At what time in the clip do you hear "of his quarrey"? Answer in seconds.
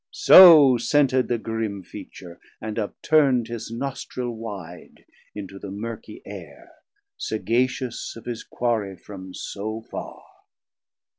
8.15-8.97